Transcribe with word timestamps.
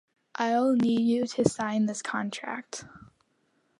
I’ll 0.33 0.73
need 0.73 1.01
you 1.01 1.27
to 1.27 1.47
sign 1.47 1.85
this 1.85 2.01
contract. 2.01 2.85